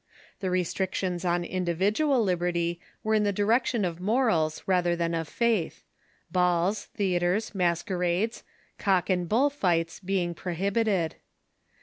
The 0.39 0.49
restrictions 0.49 1.23
on 1.23 1.43
individual 1.45 2.23
liberty 2.23 2.79
were 3.03 3.13
in 3.13 3.23
the 3.23 3.31
direction 3.31 3.85
of 3.85 4.01
morals 4.01 4.63
rather 4.65 4.95
than 4.95 5.13
of 5.13 5.27
faith— 5.27 5.83
balls, 6.31 6.85
theatres, 6.85 7.53
masquerades, 7.53 8.41
cock 8.79 9.11
and 9.11 9.29
bull 9.29 9.51
fights 9.51 9.99
being 9.99 10.33
prohibited. 10.33 11.17